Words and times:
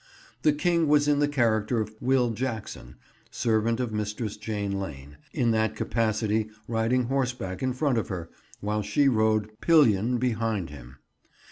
The 0.41 0.51
King 0.51 0.87
was 0.87 1.07
in 1.07 1.19
the 1.19 1.27
character 1.27 1.79
of 1.79 1.93
"Will 2.01 2.31
Jackson," 2.31 2.95
servant 3.29 3.79
of 3.79 3.93
Mistress 3.93 4.35
Jane 4.35 4.79
Lane; 4.79 5.17
in 5.31 5.51
that 5.51 5.75
capacity 5.75 6.49
riding 6.67 7.03
horseback 7.03 7.61
in 7.61 7.71
front 7.73 7.99
of 7.99 8.07
her, 8.07 8.31
while 8.61 8.81
she 8.81 9.07
rode 9.07 9.51
pillion 9.61 10.17
behind 10.17 10.71
him. 10.71 10.95